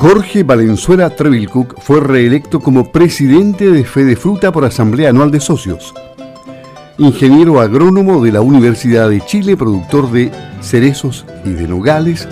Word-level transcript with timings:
Jorge 0.00 0.44
Valenzuela 0.44 1.10
Trevilcook 1.10 1.78
fue 1.78 2.00
reelecto 2.00 2.58
como 2.60 2.90
presidente 2.90 3.70
de 3.70 3.84
Fede 3.84 4.16
Fruta 4.16 4.50
por 4.50 4.64
Asamblea 4.64 5.10
Anual 5.10 5.30
de 5.30 5.40
Socios. 5.40 5.92
Ingeniero 6.96 7.60
agrónomo 7.60 8.24
de 8.24 8.32
la 8.32 8.40
Universidad 8.40 9.10
de 9.10 9.20
Chile, 9.20 9.58
productor 9.58 10.10
de 10.10 10.32
cerezos 10.62 11.26
y 11.44 11.50
de 11.50 11.68
nogales 11.68 12.26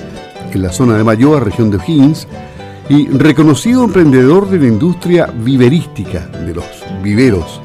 en 0.50 0.62
la 0.62 0.72
zona 0.72 0.96
de 0.96 1.04
Mayoa, 1.04 1.40
región 1.40 1.70
de 1.70 1.76
O'Higgins, 1.76 2.26
y 2.88 3.06
reconocido 3.08 3.84
emprendedor 3.84 4.48
de 4.48 4.60
la 4.60 4.66
industria 4.66 5.26
viverística 5.26 6.26
de 6.26 6.54
los 6.54 6.64
viveros. 7.02 7.60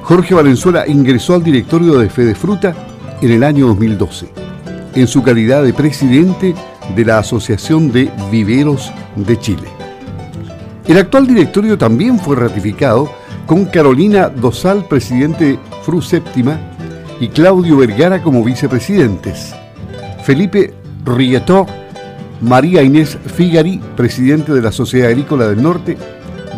Jorge 0.00 0.32
Valenzuela 0.32 0.88
ingresó 0.88 1.34
al 1.34 1.44
directorio 1.44 1.98
de 1.98 2.08
Fede 2.08 2.34
Fruta 2.34 2.74
en 3.20 3.30
el 3.30 3.44
año 3.44 3.66
2012, 3.66 4.28
en 4.94 5.06
su 5.06 5.22
calidad 5.22 5.62
de 5.62 5.74
presidente 5.74 6.54
de 6.94 7.04
la 7.04 7.18
Asociación 7.18 7.92
de 7.92 8.10
Viveros 8.30 8.92
de 9.16 9.38
Chile. 9.38 9.68
El 10.86 10.98
actual 10.98 11.26
directorio 11.26 11.78
también 11.78 12.18
fue 12.18 12.36
ratificado 12.36 13.10
con 13.46 13.66
Carolina 13.66 14.28
Dosal, 14.28 14.86
presidente 14.86 15.58
Fru 15.82 16.02
Séptima, 16.02 16.58
y 17.20 17.28
Claudio 17.28 17.76
Vergara 17.76 18.22
como 18.22 18.42
vicepresidentes. 18.42 19.54
Felipe 20.24 20.74
Rietor, 21.04 21.66
María 22.40 22.82
Inés 22.82 23.16
Figari, 23.36 23.80
presidente 23.96 24.52
de 24.52 24.60
la 24.60 24.72
Sociedad 24.72 25.10
Agrícola 25.10 25.46
del 25.48 25.62
Norte, 25.62 25.96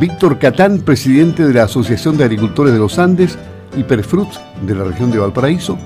Víctor 0.01 0.38
Catán, 0.38 0.79
presidente 0.79 1.46
de 1.46 1.52
la 1.52 1.65
Asociación 1.65 2.16
de 2.16 2.24
Agricultores 2.24 2.73
de 2.73 2.79
los 2.79 2.98
Andes, 2.98 3.38
y 3.77 3.82
Perfrut 3.82 4.29
de 4.66 4.74
la 4.74 4.84
región 4.84 5.10
de 5.10 5.18
Valparaíso, 5.18 5.79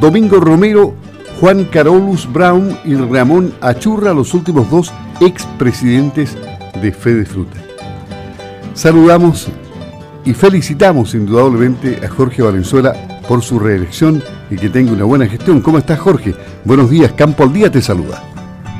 Domingo 0.00 0.38
Romero, 0.40 0.94
Juan 1.40 1.64
Carolus 1.64 2.32
Brown 2.32 2.78
y 2.84 2.94
Ramón 2.94 3.52
Achurra, 3.60 4.14
los 4.14 4.34
últimos 4.34 4.70
dos 4.70 4.92
expresidentes 5.20 6.38
de 6.80 6.92
Fede 6.92 7.24
Fruta. 7.26 7.58
Saludamos 8.72 9.50
y 10.24 10.32
felicitamos 10.32 11.14
indudablemente 11.14 11.98
a 12.04 12.08
Jorge 12.08 12.40
Valenzuela 12.42 12.94
por 13.28 13.42
su 13.42 13.58
reelección 13.58 14.22
y 14.48 14.56
que 14.56 14.68
tenga 14.68 14.92
una 14.92 15.04
buena 15.04 15.26
gestión. 15.26 15.60
¿Cómo 15.60 15.78
estás 15.78 15.98
Jorge? 15.98 16.34
Buenos 16.64 16.88
días, 16.88 17.12
Campo 17.12 17.42
al 17.42 17.52
Día 17.52 17.70
te 17.70 17.82
saluda. 17.82 18.22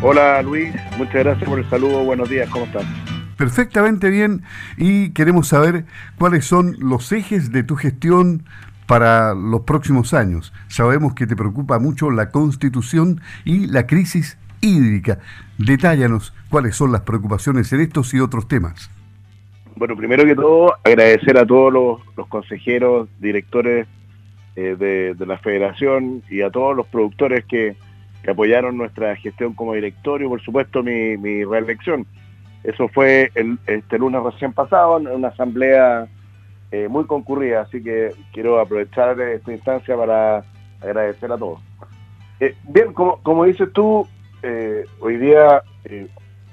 Hola 0.01 0.41
Luis, 0.43 0.73
muchas 0.97 1.25
gracias 1.25 1.49
por 1.49 1.59
el 1.59 1.69
saludo, 1.69 2.05
buenos 2.05 2.29
días, 2.29 2.49
¿cómo 2.51 2.67
estás? 2.67 2.85
Perfectamente 3.37 4.11
bien 4.11 4.43
y 4.77 5.11
queremos 5.11 5.49
saber 5.49 5.87
cuáles 6.19 6.47
son 6.47 6.77
los 6.79 7.11
ejes 7.11 7.51
de 7.51 7.65
tu 7.65 7.75
gestión 7.75 8.45
para 8.87 9.35
los 9.35 9.63
próximos 9.63 10.15
años. 10.15 10.53
Sabemos 10.69 11.15
que 11.15 11.27
te 11.27 11.37
preocupa 11.37 11.79
mucho 11.79 12.11
la 12.11 12.31
constitución 12.31 13.21
y 13.45 13.67
la 13.67 13.87
crisis 13.87 14.39
hídrica. 14.61 15.19
Detállanos 15.59 16.33
cuáles 16.51 16.77
son 16.77 16.93
las 16.93 17.03
preocupaciones 17.03 17.73
en 17.73 17.81
estos 17.81 18.13
y 18.15 18.21
otros 18.21 18.49
temas. 18.49 18.91
Bueno, 19.77 19.97
primero 19.97 20.25
que 20.25 20.37
todo, 20.37 20.75
agradecer 20.85 21.37
a 21.37 21.47
todos 21.47 21.73
los, 21.73 22.29
consejeros, 22.29 23.09
directores 23.19 23.89
eh, 24.55 24.77
de, 24.79 25.27
la 25.27 25.39
federación 25.39 26.23
y 26.31 26.43
a 26.43 26.51
todos 26.51 26.77
los 26.77 26.87
productores 26.87 27.45
que, 27.45 27.77
apoyaron 28.27 28.79
nuestra 28.79 29.15
gestión 29.17 29.53
como 29.53 29.75
directorio, 29.75 30.31
por 30.31 30.41
supuesto 30.41 30.83
mi, 30.83 31.19
mi 31.19 31.45
reelección. 31.45 32.07
Eso 32.63 32.89
fue 32.89 33.31
el, 33.35 33.59
este 33.67 33.99
lunes 33.99 34.23
recién 34.23 34.55
pasado 34.55 34.99
en 34.99 35.09
una 35.09 35.29
asamblea 35.29 36.09
eh, 36.77 36.89
muy 36.89 37.05
concurrida, 37.05 37.61
así 37.61 37.81
que 37.81 38.11
quiero 38.33 38.59
aprovechar 38.59 39.21
esta 39.21 39.53
instancia 39.53 39.97
para 39.97 40.45
agradecer 40.81 41.31
a 41.31 41.39
todos. 41.39 41.61
Eh, 42.41 42.57
bien, 42.65 42.93
como, 42.93 43.23
como 43.23 43.45
dices 43.45 43.73
tú, 43.73 44.09
eh, 44.43 44.85
hoy 44.99 45.19
día 45.19 45.63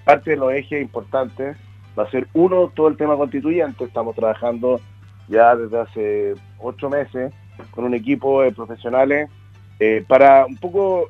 parte 0.06 0.30
de 0.30 0.36
los 0.36 0.54
ejes 0.54 0.80
importantes 0.80 1.58
va 1.98 2.04
a 2.04 2.12
ser 2.12 2.28
uno, 2.34 2.72
todo 2.76 2.88
el 2.90 2.98
tema 2.98 3.18
constituyente. 3.18 3.84
Estamos 3.84 4.16
trabajando 4.16 4.80
ya 5.28 5.56
desde 5.56 5.80
hace 5.80 6.34
ocho 6.60 6.88
meses 6.88 7.34
con 7.72 7.86
un 7.86 7.96
equipo 7.96 8.44
de 8.44 8.52
profesionales 8.52 9.28
para 10.08 10.46
un 10.46 10.58
poco 10.58 11.10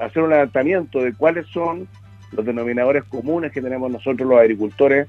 hacer 0.00 0.20
un 0.20 0.32
adelantamiento 0.32 0.98
de 0.98 1.14
cuáles 1.14 1.46
son 1.46 1.86
los 2.32 2.44
denominadores 2.44 3.04
comunes 3.04 3.52
que 3.52 3.62
tenemos 3.62 3.88
nosotros 3.88 4.28
los 4.28 4.40
agricultores 4.40 5.06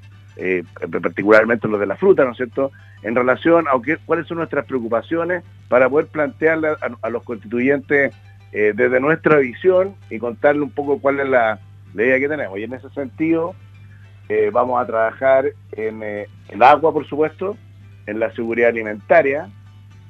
particularmente 1.02 1.68
los 1.68 1.80
de 1.80 1.88
la 1.88 1.96
fruta, 1.96 2.26
¿no 2.26 2.32
es 2.32 2.38
cierto?, 2.38 2.72
en 3.04 3.16
relación 3.16 3.68
a 3.68 3.72
cuáles 4.06 4.28
son 4.28 4.38
nuestras 4.38 4.66
preocupaciones 4.66 5.44
para 5.68 5.90
poder 5.90 6.08
plantearle 6.08 6.70
a, 7.02 7.10
los 7.10 7.24
constituyentes 7.24 8.14
eh, 8.52 8.74
desde 8.76 9.00
nuestra 9.00 9.38
visión 9.38 9.96
y 10.10 10.20
contarle 10.20 10.62
un 10.62 10.72
poco 10.72 11.00
cuál 11.00 11.20
es 11.20 11.28
la, 11.28 11.60
idea 11.94 12.20
que 12.20 12.30
tenemos. 12.30 12.58
Y 12.58 12.64
en 12.64 12.74
ese 12.74 12.90
sentido, 12.90 13.54
eh, 14.30 14.50
vamos 14.52 14.82
a 14.82 14.88
trabajar 14.88 15.46
en 15.74 16.02
el 16.02 16.64
agua, 16.64 16.92
por 16.92 17.06
supuesto, 17.08 17.56
en 18.08 18.20
la 18.20 18.32
seguridad 18.34 18.70
alimentaria, 18.70 19.48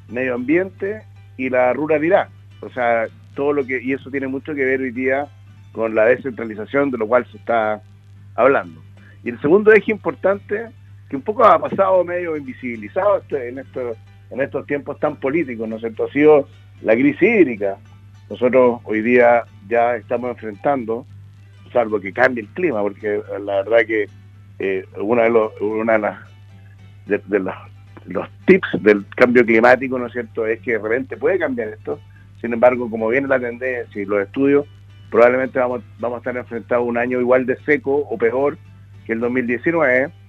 medio 0.08 0.36
ambiente 0.36 1.04
y 1.38 1.50
la 1.50 1.74
ruralidad. 1.74 2.30
O 2.62 2.70
sea, 2.70 3.08
todo 3.36 3.54
lo 3.54 3.66
que, 3.66 3.82
y 3.82 3.94
eso 3.94 4.10
tiene 4.10 4.28
mucho 4.28 4.54
que 4.54 4.64
ver 4.64 4.82
hoy 4.82 4.92
día 4.92 5.28
con 5.72 5.96
la 5.96 6.06
descentralización 6.06 6.92
de 6.92 6.98
lo 6.98 7.08
cual 7.08 7.26
se 7.32 7.38
está 7.38 7.82
hablando. 8.36 8.82
Y 9.24 9.30
el 9.30 9.42
segundo 9.42 9.72
eje 9.72 9.92
importante, 9.92 10.70
que 11.14 11.18
un 11.18 11.22
poco 11.22 11.46
ha 11.46 11.60
pasado 11.60 12.04
medio 12.04 12.36
invisibilizado 12.36 13.20
este, 13.20 13.50
en 13.50 13.60
estos, 13.60 13.96
en 14.32 14.42
estos 14.42 14.66
tiempos 14.66 15.00
tan 15.00 15.16
políticos, 15.18 15.70
¿no 15.70 15.76
es 15.76 15.82
cierto?, 15.82 16.06
ha 16.06 16.12
sido 16.12 16.48
la 16.82 16.94
crisis 16.94 17.22
hídrica. 17.22 17.78
Nosotros 18.32 18.82
hoy 18.86 19.04
día 19.04 19.44
ya 19.70 19.96
estamos 19.96 20.32
enfrentando, 20.32 21.06
salvo 21.72 22.00
que 22.00 22.12
cambie 22.12 22.42
el 22.42 22.50
clima, 22.50 22.82
porque 22.82 23.22
la 23.46 23.62
verdad 23.62 23.86
que 23.86 24.08
eh, 24.58 24.86
uno 25.00 25.22
de 25.22 25.30
los, 25.30 25.62
una 25.62 25.94
de, 25.94 26.00
las, 26.00 27.30
de, 27.30 27.40
los, 28.08 28.30
tips 28.48 28.70
del 28.82 29.06
cambio 29.10 29.46
climático, 29.46 30.00
¿no 30.00 30.08
es 30.08 30.14
cierto?, 30.14 30.48
es 30.48 30.62
que 30.62 30.72
de 30.72 30.80
repente 30.80 31.16
puede 31.16 31.38
cambiar 31.38 31.68
esto. 31.68 32.00
Sin 32.42 32.54
embargo, 32.54 32.90
como 32.90 33.10
viene 33.10 33.28
la 33.28 33.40
tendencia 33.40 34.02
y 34.02 34.06
los 34.06 34.20
estudios, 34.20 34.66
probablemente 35.12 35.60
vamos, 35.60 35.84
vamos 36.00 36.16
a 36.16 36.20
estar 36.22 36.38
enfrentados 36.38 36.82
a 36.82 36.90
un 36.90 36.98
año 36.98 37.20
igual 37.20 37.46
de 37.46 37.56
seco 37.66 37.98
o 37.98 38.18
peor 38.18 38.58
que 39.06 39.14
el 39.14 39.20
2019. 39.20 40.23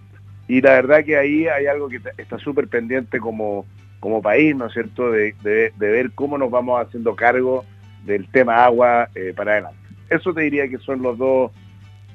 Y 0.47 0.61
la 0.61 0.73
verdad 0.73 1.05
que 1.05 1.17
ahí 1.17 1.47
hay 1.47 1.67
algo 1.67 1.89
que 1.89 2.01
está 2.19 2.39
súper 2.39 2.69
pendiente 2.69 3.19
como, 3.19 3.67
como 4.01 4.21
país, 4.21 4.55
¿no 4.55 4.67
es 4.67 4.73
cierto?, 4.73 5.11
de, 5.11 5.35
de, 5.43 5.73
ver 5.79 6.11
cómo 6.15 6.37
nos 6.37 6.51
vamos 6.51 6.81
haciendo 6.81 7.17
cargo 7.17 7.65
del 8.05 8.29
tema 8.29 8.65
agua 8.65 9.09
eh, 9.15 9.33
para 9.35 9.53
adelante. 9.53 9.79
Eso 10.11 10.35
te 10.35 10.43
diría 10.43 10.69
que 10.69 10.79
son 10.79 11.01
los 11.03 11.17
dos 11.17 11.51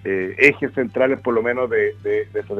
eh, 0.04 0.36
ejes 0.38 0.72
centrales, 0.74 1.20
por 1.20 1.34
lo 1.34 1.42
menos, 1.42 1.70
de, 1.70 1.96
de, 2.04 2.26
de 2.26 2.40
esta. 2.40 2.56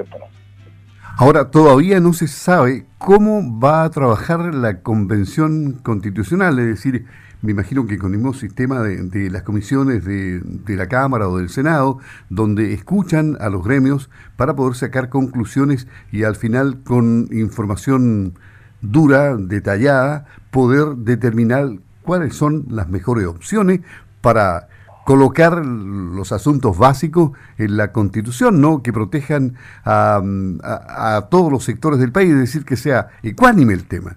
Ahora, 1.22 1.52
todavía 1.52 2.00
no 2.00 2.14
se 2.14 2.30
sabe 2.30 2.86
cómo 2.98 3.60
va 3.60 3.84
a 3.84 3.90
trabajar 3.90 4.56
la 4.56 4.80
convención 4.80 5.74
constitucional, 5.74 6.58
es 6.60 6.68
decir, 6.68 7.08
me 7.42 7.52
imagino 7.52 7.86
que 7.86 7.98
con 7.98 8.14
el 8.14 8.20
mismo 8.20 8.34
sistema 8.34 8.80
de, 8.80 9.30
las 9.30 9.44
comisiones 9.44 10.06
de, 10.06 10.42
la 10.78 10.88
Cámara 10.88 11.28
o 11.28 11.38
del 11.38 11.50
Senado, 11.50 11.98
donde 12.30 12.74
escuchan 12.74 13.36
a 13.42 13.50
los 13.50 13.66
gremios 13.66 14.10
para 14.38 14.56
poder 14.56 14.78
sacar 14.78 15.10
conclusiones 15.10 15.88
y 16.14 16.24
al 16.24 16.38
final 16.38 16.84
con 16.86 17.28
información 17.34 18.36
dura, 18.80 19.36
detallada, 19.36 20.26
poder 20.52 20.96
determinar 20.96 21.68
cuáles 22.02 22.34
son 22.34 22.64
las 22.70 22.88
mejores 22.88 23.28
opciones 23.28 23.82
para 24.22 24.70
colocar 25.10 25.66
los 25.66 26.32
asuntos 26.32 26.78
básicos 26.78 27.32
en 27.58 27.78
la 27.78 27.92
Constitución, 27.92 28.62
¿no? 28.62 28.84
Que 28.84 28.94
protejan 28.94 29.56
a, 29.84 30.22
a 30.62 31.28
todos 31.32 31.52
los 31.52 31.64
sectores 31.64 31.98
del 31.98 32.12
país, 32.12 32.30
es 32.30 32.38
decir, 32.38 32.64
que 32.64 32.76
sea 32.76 33.08
ecuánime 33.24 33.74
el 33.74 33.88
tema. 33.88 34.16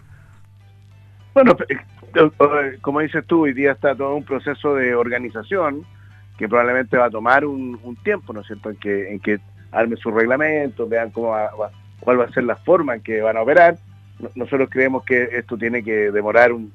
Bueno, 1.33 1.57
eh, 1.71 2.77
como 2.83 3.01
dices 3.01 3.25
tú, 3.27 3.45
hoy 3.45 3.55
día 3.55 3.73
está 3.73 3.95
todo 3.95 4.15
un 4.15 4.25
proceso 4.27 4.75
de 4.75 4.95
organización 4.95 5.87
que 6.37 6.47
probablemente 6.47 6.99
va 6.99 7.07
a 7.07 7.11
tomar 7.11 7.47
un, 7.47 7.97
tiempo, 8.05 8.35
¿no 8.35 8.43
es 8.43 8.47
cierto?, 8.49 8.69
en 8.69 8.77
que, 8.77 9.13
en 9.13 9.21
que 9.21 9.41
armen 9.71 9.97
sus 9.97 10.13
reglamentos, 10.13 10.91
vean 10.91 11.11
cómo 11.11 11.29
va, 11.29 11.49
cuál 12.01 12.21
va 12.21 12.25
a 12.25 12.33
ser 12.33 12.45
la 12.45 12.57
forma 12.57 12.97
en 12.97 13.01
que 13.01 13.23
van 13.23 13.39
a 13.39 13.41
operar. 13.41 13.77
Nosotros 14.35 14.69
creemos 14.71 15.05
que 15.07 15.23
esto 15.39 15.57
tiene 15.57 15.83
que 15.83 16.11
demorar 16.11 16.53
un, 16.53 16.71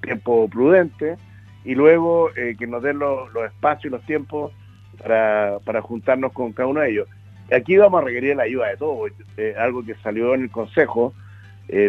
tiempo 0.00 0.48
prudente 0.48 1.16
y 1.64 1.74
luego 1.74 2.30
eh, 2.36 2.56
que 2.58 2.66
nos 2.66 2.82
den 2.82 2.98
los, 2.98 3.28
espacios 3.46 3.86
y 3.86 3.96
los 3.96 4.04
tiempos 4.06 4.52
para, 4.98 5.82
juntarnos 5.82 6.32
con 6.32 6.52
cada 6.52 6.68
uno 6.68 6.80
de 6.80 6.90
ellos. 6.90 7.08
Aquí 7.50 7.76
vamos 7.76 8.02
a 8.02 8.04
requerir 8.04 8.36
la 8.36 8.44
ayuda 8.44 8.68
de 8.68 8.76
todos, 8.76 9.10
eh, 9.36 9.54
algo 9.58 9.84
que 9.84 9.94
salió 9.96 10.34
en 10.34 10.42
el 10.42 10.50
Consejo. 10.50 11.12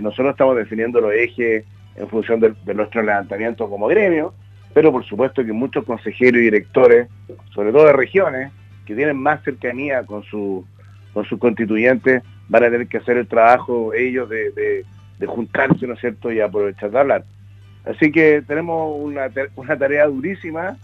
nosotros 0.02 0.32
estamos 0.32 0.56
definiendo 0.56 1.02
los 1.02 1.14
ejes 1.14 1.66
en 1.96 2.08
función 2.08 2.40
de, 2.40 2.74
nuestro 2.74 3.02
levantamiento 3.02 3.70
como 3.70 3.88
gremio, 3.88 4.34
pero 4.74 4.92
por 4.92 5.06
supuesto 5.06 5.46
que 5.46 5.54
muchos 5.54 5.86
consejeros 5.86 6.42
y 6.42 6.46
directores, 6.46 7.08
sobre 7.54 7.72
todo 7.72 7.86
de 7.86 7.94
regiones, 7.94 8.52
que 8.86 8.96
tienen 8.96 9.18
más 9.18 9.44
cercanía 9.44 10.04
con, 10.04 10.24
su, 10.24 10.66
con 11.14 11.26
sus 11.26 11.40
constituyentes, 11.40 12.24
van 12.50 12.64
a 12.64 12.70
tener 12.70 12.88
que 12.88 12.98
hacer 12.98 13.18
el 13.18 13.28
trabajo 13.28 13.94
ellos 13.94 14.30
de, 14.30 14.86
juntarse, 15.26 15.88
¿no 15.88 15.94
es 15.94 16.02
cierto?, 16.02 16.32
y 16.32 16.42
aprovechar 16.42 16.92
de 16.92 17.00
hablar. 17.00 17.24
Así 17.86 18.12
que 18.12 18.42
tenemos 18.48 18.96
una, 19.00 19.30
una 19.56 19.78
tarea 19.78 20.08
durísima 20.08 20.78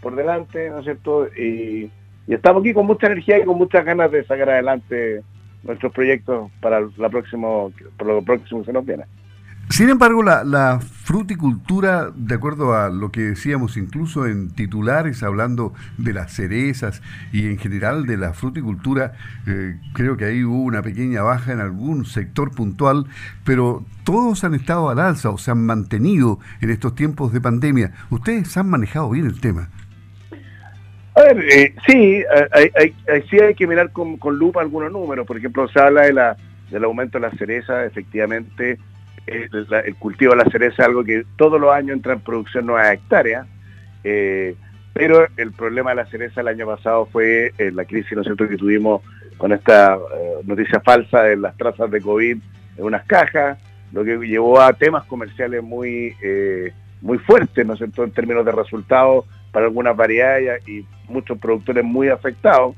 por 0.00 0.16
delante, 0.16 0.70
¿no 0.70 0.78
es 0.78 0.84
cierto?, 0.84 1.26
y, 1.28 1.90
estamos 2.28 2.62
aquí 2.62 2.72
con 2.72 2.86
mucha 2.86 3.06
energía 3.06 3.38
y 3.38 3.44
con 3.44 3.56
muchas 3.56 3.84
ganas 3.84 4.10
de 4.10 4.24
sacar 4.24 4.50
adelante 4.50 5.22
nuestros 5.62 5.92
proyectos 5.92 6.50
para, 6.60 6.80
la 6.96 7.08
próximo, 7.08 7.72
para 7.96 8.14
lo 8.14 8.22
próximo 8.22 8.60
que 8.60 8.66
se 8.66 8.72
nos 8.72 8.84
viene. 8.84 9.04
Sin 9.68 9.90
embargo, 9.90 10.22
la, 10.22 10.80
fruticultura, 10.80 12.10
de 12.14 12.34
acuerdo 12.34 12.74
a 12.74 12.88
lo 12.88 13.12
que 13.12 13.20
decíamos 13.20 13.76
incluso 13.76 14.26
en 14.26 14.50
titulares, 14.50 15.22
hablando 15.22 15.72
de 15.98 16.12
las 16.12 16.32
cerezas 16.32 17.02
y 17.32 17.46
en 17.46 17.58
general 17.58 18.06
de 18.06 18.16
la 18.16 18.32
fruticultura, 18.32 19.12
eh, 19.46 19.76
creo 19.92 20.16
que 20.16 20.24
ahí 20.24 20.44
hubo 20.44 20.62
una 20.62 20.82
pequeña 20.82 21.22
baja 21.22 21.52
en 21.52 21.60
algún 21.60 22.06
sector 22.06 22.52
puntual, 22.52 23.06
pero 23.44 23.84
todos 24.04 24.44
han 24.44 24.54
estado 24.54 24.88
al 24.88 24.98
alza 24.98 25.30
o 25.30 25.38
se 25.38 25.50
han 25.50 25.64
mantenido 25.64 26.38
en 26.60 26.70
estos 26.70 26.94
tiempos 26.94 27.32
de 27.32 27.40
pandemia. 27.40 27.92
Ustedes 28.10 28.56
han 28.56 28.68
manejado 28.68 29.10
bien 29.10 29.26
el 29.26 29.40
tema. 29.40 29.68
A 31.14 31.22
ver, 31.22 31.44
eh, 31.50 31.74
sí, 31.86 32.22
hay, 32.52 32.94
sí 33.30 33.38
hay 33.38 33.54
que 33.54 33.66
mirar 33.66 33.90
con, 33.90 34.18
lupa 34.38 34.60
algunos 34.60 34.92
números. 34.92 35.26
Por 35.26 35.36
ejemplo, 35.36 35.68
se 35.68 35.80
habla 35.80 36.02
de 36.02 36.12
la, 36.12 36.36
del 36.70 36.84
aumento 36.84 37.18
de 37.18 37.28
la 37.28 37.36
cereza, 37.36 37.84
efectivamente 37.84 38.78
eh, 39.26 39.48
el 39.84 39.96
cultivo 39.96 40.32
de 40.32 40.44
la 40.44 40.50
cereza 40.50 40.82
es 40.82 40.88
algo 40.88 41.04
que 41.04 41.24
todos 41.36 41.60
los 41.60 41.72
años 41.72 41.96
entra 41.96 42.12
en 42.12 42.20
producción 42.20 42.66
nueva 42.66 42.92
hectáreas, 42.92 43.46
eh, 44.04 44.54
pero 44.92 45.26
el 45.36 45.52
problema 45.52 45.90
de 45.90 45.96
la 45.96 46.06
cereza 46.06 46.40
el 46.40 46.48
año 46.48 46.66
pasado 46.66 47.06
fue 47.06 47.52
eh, 47.58 47.70
la 47.72 47.84
crisis 47.84 48.12
¿no 48.12 48.22
cierto? 48.22 48.48
que 48.48 48.56
tuvimos 48.56 49.02
con 49.36 49.52
esta 49.52 49.98
noticia 50.44 50.80
falsa 50.80 51.22
de 51.24 51.36
las 51.36 51.54
trazas 51.58 51.90
de 51.90 52.00
COVID 52.00 52.38
en 52.78 52.84
unas 52.84 53.04
cajas, 53.04 53.58
lo 53.92 54.02
que 54.02 54.16
llevó 54.16 54.60
a 54.60 54.72
temas 54.72 55.04
comerciales 55.04 55.62
muy, 55.62 56.16
muy 57.02 57.18
fuertes, 57.18 57.66
¿no 57.66 57.74
es 57.74 57.78
cierto?, 57.80 58.02
en 58.02 58.12
términos 58.12 58.46
de 58.46 58.52
resultados 58.52 59.26
para 59.52 59.66
algunas 59.66 59.94
variedades 59.94 60.66
y 60.66 60.86
muchos 61.08 61.36
productores 61.36 61.84
muy 61.84 62.08
afectados. 62.08 62.76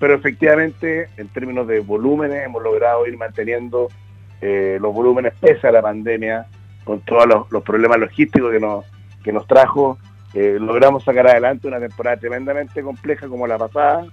pero 0.00 0.14
efectivamente, 0.14 1.10
en 1.18 1.28
términos 1.28 1.68
de 1.68 1.80
volúmenes, 1.80 2.46
hemos 2.46 2.62
logrado 2.62 3.06
ir 3.06 3.18
manteniendo 3.18 3.90
eh, 4.42 4.76
los 4.80 4.92
volúmenes 4.92 5.34
pese 5.40 5.68
a 5.68 5.72
la 5.72 5.80
pandemia, 5.80 6.46
con 6.82 7.00
todos 7.02 7.46
los, 7.48 7.62
problemas 7.62 8.00
logísticos 8.00 8.50
que 8.50 8.58
nos, 8.58 8.84
que 9.22 9.32
nos 9.32 9.46
trajo, 9.46 9.98
eh, 10.34 10.58
logramos 10.60 11.04
sacar 11.04 11.28
adelante 11.28 11.68
una 11.68 11.78
temporada 11.78 12.16
tremendamente 12.16 12.82
compleja 12.82 13.28
como 13.28 13.46
la 13.46 13.56
pasada 13.56 14.04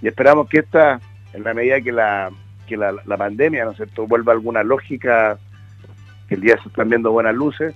y 0.00 0.08
esperamos 0.08 0.48
que 0.48 0.60
esta, 0.60 0.98
en 1.34 1.44
la 1.44 1.52
medida 1.52 1.82
que 1.82 1.92
la, 1.92 2.30
que 2.66 2.78
la, 2.78 2.94
pandemia, 3.18 3.66
¿no 3.66 3.72
es 3.72 3.76
cierto?, 3.76 4.06
vuelva 4.06 4.32
alguna 4.32 4.62
lógica, 4.62 5.36
que 6.28 6.36
el 6.36 6.40
día 6.40 6.56
se 6.62 6.68
están 6.68 6.88
viendo 6.88 7.12
buenas 7.12 7.34
luces, 7.34 7.74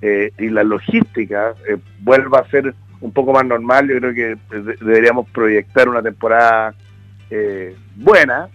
eh, 0.00 0.30
y 0.38 0.50
la 0.50 0.62
logística 0.62 1.54
vuelva 1.98 2.38
a 2.38 2.50
ser 2.50 2.72
un 3.00 3.12
poco 3.12 3.32
más 3.32 3.44
normal, 3.44 3.88
yo 3.88 3.96
creo 3.96 4.14
que 4.14 4.36
deberíamos 4.80 5.28
proyectar 5.30 5.88
una 5.88 6.02
temporada 6.02 6.72
buena. 7.96 8.48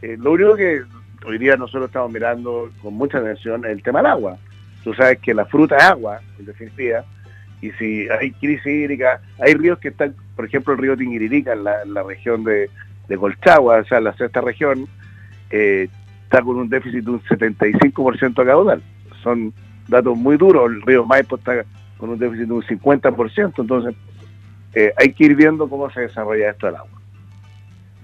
lo 0.00 0.30
único 0.30 0.54
que 0.54 0.84
hoy 1.26 1.38
día 1.38 1.56
nosotros 1.56 1.86
estamos 1.86 2.12
mirando 2.12 2.70
con 2.80 2.94
mucha 2.94 3.18
atención 3.18 3.64
el 3.64 3.82
tema 3.82 3.98
del 3.98 4.06
agua. 4.06 4.38
Tú 4.84 4.94
sabes 4.94 5.18
que 5.18 5.34
la 5.34 5.44
fruta 5.44 5.76
es 5.76 5.84
agua, 5.84 6.20
en 6.38 6.46
definitiva, 6.46 7.04
y 7.60 7.70
si 7.72 8.08
hay 8.08 8.30
crisis 8.32 8.66
hídrica, 8.66 9.20
hay 9.40 9.54
ríos 9.54 9.78
que 9.78 9.88
están, 9.88 10.14
por 10.36 10.44
ejemplo, 10.44 10.74
el 10.74 10.78
río 10.78 10.96
Tinguiririca 10.96 11.52
en 11.54 11.64
la, 11.64 12.02
región 12.04 12.44
de, 12.44 12.70
Colchagua, 13.18 13.78
o 13.78 13.84
sea, 13.84 14.00
la 14.00 14.16
sexta 14.16 14.40
región, 14.40 14.86
eh, 15.50 15.88
está 16.24 16.42
con 16.42 16.56
un 16.56 16.68
déficit 16.68 17.04
de 17.04 17.10
un 17.10 17.22
75% 17.22 18.34
de 18.34 18.44
caudal. 18.44 18.82
Son 19.22 19.52
datos 19.88 20.16
muy 20.16 20.36
duros, 20.36 20.70
el 20.70 20.82
río 20.82 21.04
Maipo 21.04 21.36
está 21.36 21.64
con 21.98 22.10
un 22.10 22.18
déficit 22.18 22.46
de 22.46 22.52
un 22.52 22.62
50%, 22.62 23.52
entonces 23.58 23.94
eh, 24.74 24.92
hay 24.96 25.12
que 25.12 25.24
ir 25.24 25.34
viendo 25.34 25.68
cómo 25.68 25.90
se 25.90 26.02
desarrolla 26.02 26.50
esto 26.50 26.66
del 26.66 26.76
agua. 26.76 27.00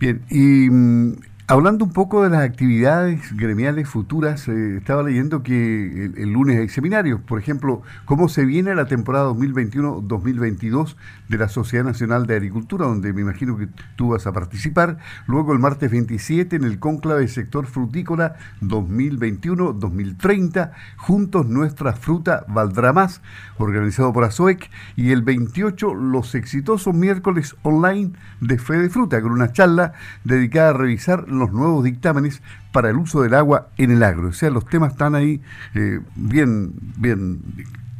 Bien, 0.01 0.21
y 0.31 0.69
mm, 0.69 1.17
Hablando 1.53 1.85
un 1.85 1.93
poco 1.93 2.23
de 2.23 2.31
las 2.31 2.41
actividades 2.41 3.37
gremiales 3.37 3.87
futuras, 3.87 4.49
eh, 4.49 4.79
estaba 4.79 5.03
leyendo 5.03 5.43
que 5.43 6.11
el, 6.17 6.33
lunes 6.33 6.59
hay 6.59 6.71
seminarios, 6.71 7.21
por 7.21 7.39
ejemplo, 7.39 7.83
cómo 8.07 8.31
se 8.31 8.47
viene 8.47 8.75
la 8.75 8.87
temporada 8.87 9.31
2021-2022 9.33 10.97
de 11.29 11.37
la 11.37 11.51
Sociedad 11.51 11.85
Nacional 11.85 12.27
de 12.27 12.37
Agricultura, 12.37 12.87
donde 12.87 13.13
me 13.13 13.21
imagino 13.21 13.59
que 13.59 13.69
tú 13.97 14.13
vas 14.13 14.27
a 14.27 14.33
participar, 14.33 14.97
luego 15.27 15.53
el 15.53 15.59
martes 15.59 15.91
27 15.91 16.57
en 16.57 16.65
el 16.65 16.79
Cónclave 16.79 17.29
Sector 17.29 17.67
Frutícola 17.67 18.37
2021-2030, 18.63 20.71
Juntos 20.97 21.47
Nuestra 21.49 21.93
Fruta 21.93 22.47
Valdrá 22.49 22.95
Más, 22.95 23.21
organizado 23.59 24.11
por 24.15 24.25
ASOEC, 24.25 24.71
y 24.97 25.11
el 25.11 25.21
28 25.21 25.93
los 25.93 26.35
exitosos 26.35 26.95
miércoles 26.95 27.57
online 27.61 28.13
de 28.41 28.59
Fe 28.59 28.79
de 28.79 28.89
Fruta, 28.89 29.21
con 29.21 29.33
una 29.33 29.53
charla 29.53 29.93
dedicada 30.25 30.71
a 30.71 30.73
revisar 30.73 31.29
los 31.29 31.42
nuevos 31.51 31.83
dictámenes 31.83 32.43
para 32.73 32.91
el 32.91 32.97
uso 32.97 33.23
del 33.23 33.35
agua 33.35 33.69
en 33.79 33.91
el 33.91 34.03
agro. 34.03 34.29
O 34.29 34.33
sea, 34.33 34.51
los 34.51 34.67
temas 34.67 34.93
están 34.93 35.15
ahí 35.15 35.41
eh, 35.75 35.99
bien, 36.15 36.73
bien 36.99 37.41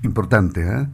importantes. 0.05 0.65
¿eh? 0.65 0.87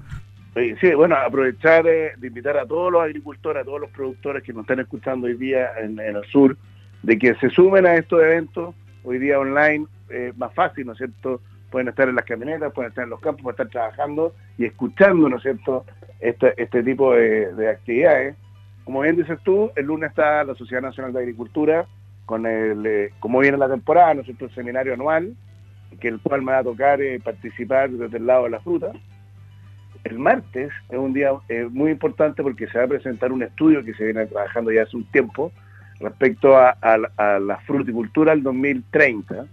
Sí, 0.80 0.92
bueno, 0.94 1.16
aprovechar 1.16 1.84
de 1.84 2.14
invitar 2.22 2.56
a 2.56 2.66
todos 2.66 2.90
los 2.90 3.02
agricultores, 3.02 3.62
a 3.62 3.64
todos 3.64 3.80
los 3.80 3.90
productores 3.90 4.42
que 4.42 4.52
nos 4.52 4.62
están 4.62 4.80
escuchando 4.80 5.26
hoy 5.26 5.34
día 5.34 5.70
en, 5.78 5.98
el 6.00 6.24
sur, 6.24 6.56
de 7.02 7.18
que 7.18 7.34
se 7.36 7.48
sumen 7.50 7.86
a 7.86 7.94
estos 7.94 8.20
eventos, 8.20 8.74
hoy 9.04 9.18
día 9.18 9.38
online, 9.38 9.86
eh, 10.10 10.32
más 10.36 10.52
fácil, 10.54 10.86
¿no 10.86 10.92
es 10.92 10.98
cierto? 10.98 11.40
Pueden 11.70 11.88
estar 11.88 12.08
en 12.08 12.16
las 12.16 12.24
camionetas, 12.24 12.72
pueden 12.72 12.88
estar 12.88 13.04
en 13.04 13.10
los 13.10 13.20
campos, 13.20 13.42
pueden 13.42 13.54
estar 13.54 13.68
trabajando 13.68 14.34
y 14.56 14.64
escuchando, 14.64 15.28
¿no 15.28 15.36
es 15.36 15.42
cierto?, 15.42 15.84
este, 16.18 16.60
este 16.60 16.82
tipo 16.82 17.14
de, 17.14 17.54
de 17.54 17.70
actividades. 17.70 18.34
Como 18.84 19.02
bien 19.02 19.16
dices 19.16 19.38
tú, 19.44 19.70
el 19.76 19.86
lunes 19.86 20.10
está 20.10 20.42
la 20.42 20.54
Sociedad 20.54 20.82
Nacional 20.82 21.12
de 21.12 21.20
Agricultura, 21.20 21.86
con 22.28 22.44
el, 22.44 22.84
eh, 22.84 23.10
como 23.20 23.38
viene 23.38 23.56
la 23.56 23.70
temporada, 23.70 24.12
¿no 24.12 24.20
es 24.20 24.26
cierto?, 24.26 24.44
el 24.44 24.54
seminario 24.54 24.92
anual, 24.92 25.34
que 25.98 26.08
el 26.08 26.20
cual 26.20 26.42
me 26.42 26.52
va 26.52 26.58
a 26.58 26.62
tocar 26.62 27.00
eh, 27.00 27.18
participar 27.24 27.88
desde 27.88 28.18
el 28.18 28.26
lado 28.26 28.44
de 28.44 28.50
la 28.50 28.60
fruta. 28.60 28.92
El 30.04 30.18
martes 30.18 30.70
es 30.90 30.98
un 30.98 31.14
día 31.14 31.30
eh, 31.48 31.66
muy 31.70 31.90
importante 31.90 32.42
porque 32.42 32.68
se 32.68 32.76
va 32.76 32.84
a 32.84 32.88
presentar 32.88 33.32
un 33.32 33.42
estudio 33.42 33.82
que 33.82 33.94
se 33.94 34.04
viene 34.04 34.26
trabajando 34.26 34.70
ya 34.70 34.82
hace 34.82 34.98
un 34.98 35.10
tiempo 35.10 35.52
respecto 36.00 36.54
a, 36.54 36.76
la 37.40 37.56
fruticultura 37.66 38.32
al 38.32 38.42
2030, 38.42 39.46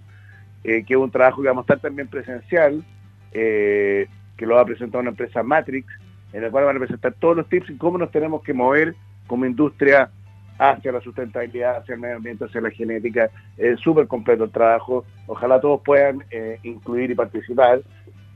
que 0.61 0.85
es 0.85 0.97
un 0.97 1.09
trabajo 1.09 1.41
que 1.41 1.47
vamos 1.47 1.61
a 1.61 1.73
estar 1.73 1.79
también 1.79 2.09
presencial, 2.09 2.83
que 3.31 4.07
lo 4.41 4.55
va 4.55 4.61
a 4.61 4.65
presentar 4.65 4.99
una 5.01 5.11
empresa 5.11 5.41
Matrix, 5.41 5.87
en 6.33 6.43
el 6.43 6.51
cual 6.51 6.65
van 6.65 6.75
a 6.75 6.79
presentar 6.79 7.13
todos 7.13 7.37
los 7.37 7.49
tips 7.49 7.69
y 7.71 7.77
cómo 7.77 7.97
nos 7.97 8.11
tenemos 8.11 8.43
que 8.43 8.53
mover 8.53 8.93
como 9.25 9.45
industria 9.45 10.11
hacia 10.57 10.91
la 10.91 11.01
sustentabilidad, 11.01 11.77
hacia 11.77 11.95
el 11.95 12.01
medio 12.01 12.17
ambiente, 12.17 12.45
hacia 12.45 12.61
la 12.61 12.71
genética. 12.71 13.29
Es 13.57 13.79
súper 13.79 14.07
completo 14.07 14.45
el 14.45 14.51
trabajo. 14.51 15.05
Ojalá 15.27 15.59
todos 15.59 15.81
puedan 15.83 16.23
eh, 16.31 16.59
incluir 16.63 17.11
y 17.11 17.15
participar. 17.15 17.81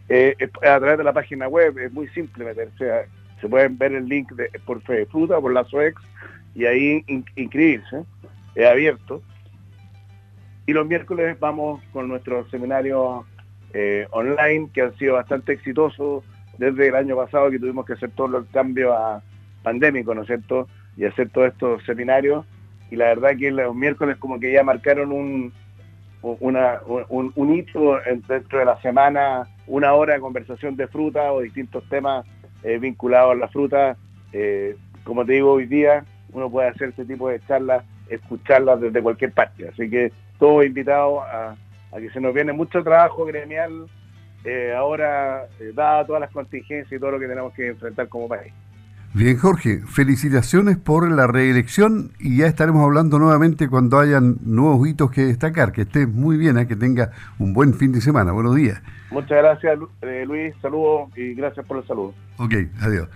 Eh, 0.10 0.36
a 0.62 0.80
través 0.80 0.98
de 0.98 1.04
la 1.04 1.14
página 1.14 1.48
web 1.48 1.78
es 1.78 1.92
muy 1.94 2.08
simple 2.10 2.46
meterse. 2.46 3.08
se 3.40 3.48
pueden 3.48 3.78
ver 3.78 3.94
el 3.94 4.08
link 4.08 4.32
de, 4.34 4.50
por 4.66 4.82
Fe 4.82 5.06
Fruta, 5.06 5.40
por 5.40 5.54
la 5.54 5.64
SOEX, 5.66 6.02
y 6.56 6.66
ahí 6.66 7.04
inscribirse. 7.36 8.04
Es 8.56 8.68
abierto. 8.68 9.22
Y 10.66 10.74
los 10.74 10.86
miércoles 10.86 11.40
vamos 11.40 11.82
con 11.94 12.08
nuestros 12.08 12.50
seminarios 12.52 13.26
eh, 13.74 14.08
online 14.12 14.70
que 14.74 14.82
han 14.82 14.96
sido 14.98 15.14
bastante 15.14 15.54
exitosos 15.54 16.24
desde 16.58 16.90
el 16.90 16.96
año 16.96 17.16
pasado 17.16 17.50
que 17.50 17.60
tuvimos 17.60 17.86
que 17.86 17.94
hacer 17.94 18.12
todo 18.12 18.38
el 18.38 18.48
cambio 18.48 18.94
a 18.94 19.22
pandémico, 19.64 20.14
¿no 20.14 20.22
es 20.22 20.28
cierto? 20.28 20.68
Y 21.00 21.06
hacer 21.06 21.30
todos 21.30 21.48
estos 21.48 21.84
seminarios. 21.86 22.46
Y 22.92 22.98
la 22.98 23.06
verdad 23.06 23.38
que 23.40 23.50
los 23.52 23.74
miércoles 23.74 24.18
como 24.18 24.40
que 24.40 24.52
ya 24.52 24.64
marcaron 24.64 25.14
un, 25.14 25.54
una, 26.22 26.82
un, 27.08 27.56
hito 27.56 28.00
dentro 28.28 28.60
de 28.60 28.66
la 28.66 28.82
semana, 28.82 29.48
una 29.66 29.94
hora 29.94 30.16
de 30.16 30.20
conversación 30.20 30.76
de 30.76 30.88
fruta 30.88 31.32
o 31.32 31.40
distintos 31.40 31.88
temas 31.88 32.26
eh, 32.64 32.78
vinculados 32.78 33.32
a 33.32 33.36
la 33.36 33.48
fruta. 33.48 33.96
Eh, 34.34 34.76
como 35.06 35.26
te 35.26 35.34
digo, 35.34 35.54
hoy 35.54 35.68
día 35.68 36.04
uno 36.34 36.52
puede 36.52 36.68
hacer 36.68 36.90
este 36.90 37.06
tipo 37.06 37.30
de 37.30 37.40
charlas, 37.48 37.86
escucharlas 38.10 38.82
desde 38.82 39.02
cualquier 39.02 39.32
parte. 39.32 39.70
Así 39.70 39.90
que 39.90 40.12
todos 40.38 40.66
invitados 40.66 41.24
a, 41.24 41.56
que 41.98 42.10
se 42.10 42.20
nos 42.20 42.34
viene 42.34 42.52
mucho 42.52 42.84
trabajo 42.84 43.24
gremial 43.24 43.88
eh, 44.44 44.74
ahora, 44.76 45.48
dada 45.74 46.06
todas 46.06 46.22
las 46.22 46.32
contingencias 46.32 46.92
y 46.92 47.00
todo 47.00 47.12
lo 47.12 47.20
que 47.20 47.28
tenemos 47.28 47.54
que 47.54 47.68
enfrentar 47.68 48.10
como 48.10 48.28
país. 48.28 48.54
Bien, 49.12 49.38
Jorge, 49.38 49.80
felicitaciones 49.88 50.78
por 50.78 51.10
la 51.12 51.26
reelección 51.26 52.12
y 52.20 52.38
ya 52.38 52.46
estaremos 52.46 52.84
hablando 52.84 53.18
nuevamente 53.18 53.68
cuando 53.68 53.98
hayan 53.98 54.38
nuevos 54.44 54.88
hitos 54.88 55.10
que 55.10 55.22
destacar. 55.26 55.72
Que 55.72 55.82
estés 55.82 56.08
muy 56.08 56.38
bien, 56.38 56.60
¿eh? 56.60 56.68
que 56.68 56.76
tenga 56.76 57.12
un 57.40 57.54
buen 57.54 57.74
fin 57.74 57.92
de 57.92 58.02
semana. 58.02 58.32
Buenos 58.34 58.56
días. 58.56 58.80
Muchas 59.10 59.40
gracias, 59.40 59.80
eh, 60.04 60.24
Luis. 60.28 60.54
Saludos 60.62 61.10
y 61.18 61.34
gracias 61.34 61.66
por 61.66 61.78
el 61.78 61.88
saludo. 61.88 62.14
Ok, 62.38 62.54
adiós. 62.82 63.10